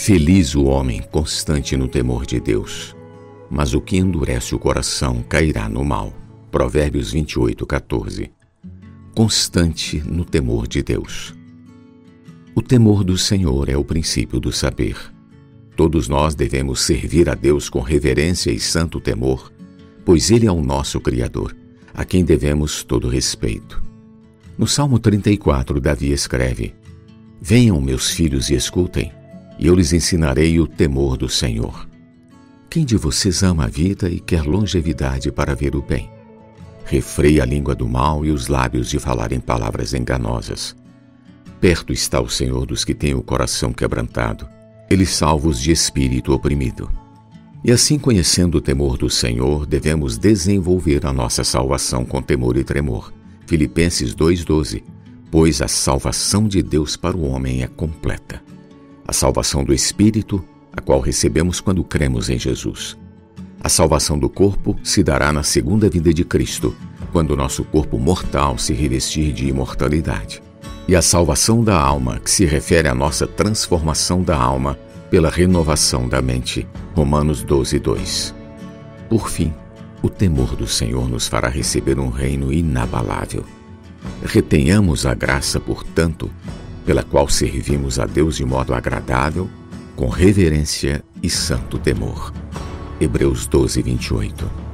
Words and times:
Feliz 0.00 0.54
o 0.54 0.64
homem 0.64 1.02
constante 1.02 1.76
no 1.76 1.88
temor 1.88 2.24
de 2.24 2.38
Deus, 2.40 2.96
mas 3.50 3.74
o 3.74 3.80
que 3.80 3.96
endurece 3.96 4.54
o 4.54 4.58
coração 4.58 5.22
cairá 5.22 5.68
no 5.68 5.84
mal. 5.84 6.14
Provérbios 6.52 7.12
28, 7.12 7.66
14. 7.66 8.30
Constante 9.14 10.00
no 10.06 10.24
temor 10.24 10.68
de 10.68 10.82
Deus. 10.82 11.34
O 12.54 12.62
temor 12.62 13.02
do 13.02 13.18
Senhor 13.18 13.68
é 13.68 13.76
o 13.76 13.84
princípio 13.84 14.38
do 14.38 14.52
saber. 14.52 14.96
Todos 15.76 16.08
nós 16.08 16.34
devemos 16.34 16.80
servir 16.80 17.28
a 17.28 17.34
Deus 17.34 17.68
com 17.68 17.80
reverência 17.80 18.52
e 18.52 18.60
santo 18.60 19.00
temor, 19.00 19.52
pois 20.06 20.30
Ele 20.30 20.46
é 20.46 20.52
o 20.52 20.62
nosso 20.62 21.00
Criador, 21.00 21.54
a 21.92 22.04
quem 22.04 22.24
devemos 22.24 22.84
todo 22.84 23.08
respeito. 23.08 23.82
No 24.56 24.66
Salmo 24.66 24.98
34, 24.98 25.80
Davi 25.80 26.12
escreve: 26.12 26.72
Venham, 27.42 27.80
meus 27.80 28.12
filhos, 28.12 28.48
e 28.48 28.54
escutem 28.54 29.17
e 29.58 29.66
eu 29.66 29.74
lhes 29.74 29.92
ensinarei 29.92 30.60
o 30.60 30.66
temor 30.66 31.16
do 31.16 31.28
Senhor. 31.28 31.88
Quem 32.70 32.84
de 32.84 32.96
vocês 32.96 33.42
ama 33.42 33.64
a 33.64 33.68
vida 33.68 34.08
e 34.08 34.20
quer 34.20 34.44
longevidade 34.44 35.32
para 35.32 35.54
ver 35.54 35.74
o 35.74 35.82
bem? 35.82 36.10
Refreia 36.84 37.42
a 37.42 37.46
língua 37.46 37.74
do 37.74 37.88
mal 37.88 38.24
e 38.24 38.30
os 38.30 38.46
lábios 38.46 38.88
de 38.88 38.98
falarem 38.98 39.40
palavras 39.40 39.92
enganosas. 39.92 40.76
Perto 41.60 41.92
está 41.92 42.20
o 42.20 42.28
Senhor 42.28 42.66
dos 42.66 42.84
que 42.84 42.94
têm 42.94 43.14
o 43.14 43.22
coração 43.22 43.72
quebrantado, 43.72 44.46
ele 44.88 45.04
salva 45.04 45.48
os 45.48 45.60
de 45.60 45.72
espírito 45.72 46.32
oprimido. 46.32 46.88
E 47.64 47.72
assim, 47.72 47.98
conhecendo 47.98 48.58
o 48.58 48.60
temor 48.60 48.96
do 48.96 49.10
Senhor, 49.10 49.66
devemos 49.66 50.16
desenvolver 50.16 51.04
a 51.04 51.12
nossa 51.12 51.42
salvação 51.42 52.04
com 52.04 52.22
temor 52.22 52.56
e 52.56 52.62
tremor. 52.62 53.12
Filipenses 53.46 54.14
2,12 54.14 54.82
Pois 55.30 55.60
a 55.60 55.68
salvação 55.68 56.46
de 56.46 56.62
Deus 56.62 56.96
para 56.96 57.16
o 57.16 57.26
homem 57.26 57.62
é 57.62 57.66
completa 57.66 58.47
a 59.08 59.12
salvação 59.14 59.64
do 59.64 59.72
espírito, 59.72 60.44
a 60.70 60.82
qual 60.82 61.00
recebemos 61.00 61.62
quando 61.62 61.82
cremos 61.82 62.28
em 62.28 62.38
Jesus. 62.38 62.94
A 63.58 63.68
salvação 63.70 64.18
do 64.18 64.28
corpo 64.28 64.76
se 64.84 65.02
dará 65.02 65.32
na 65.32 65.42
segunda 65.42 65.88
vinda 65.88 66.12
de 66.12 66.26
Cristo, 66.26 66.76
quando 67.10 67.34
nosso 67.34 67.64
corpo 67.64 67.98
mortal 67.98 68.58
se 68.58 68.74
revestir 68.74 69.32
de 69.32 69.48
imortalidade. 69.48 70.42
E 70.86 70.94
a 70.94 71.00
salvação 71.00 71.64
da 71.64 71.80
alma, 71.80 72.20
que 72.20 72.30
se 72.30 72.44
refere 72.44 72.86
à 72.86 72.94
nossa 72.94 73.26
transformação 73.26 74.22
da 74.22 74.36
alma 74.36 74.78
pela 75.10 75.30
renovação 75.30 76.06
da 76.06 76.20
mente. 76.20 76.68
Romanos 76.94 77.42
12, 77.42 77.78
2. 77.78 78.34
Por 79.08 79.30
fim, 79.30 79.54
o 80.02 80.10
temor 80.10 80.54
do 80.54 80.66
Senhor 80.66 81.08
nos 81.08 81.26
fará 81.26 81.48
receber 81.48 81.98
um 81.98 82.10
reino 82.10 82.52
inabalável. 82.52 83.42
Retenhamos 84.22 85.06
a 85.06 85.14
graça, 85.14 85.58
portanto, 85.58 86.30
pela 86.88 87.02
qual 87.02 87.28
servimos 87.28 87.98
a 87.98 88.06
Deus 88.06 88.36
de 88.36 88.46
modo 88.46 88.72
agradável, 88.72 89.46
com 89.94 90.08
reverência 90.08 91.04
e 91.22 91.28
santo 91.28 91.78
temor. 91.78 92.32
Hebreus 92.98 93.46
12, 93.46 93.82
28 93.82 94.67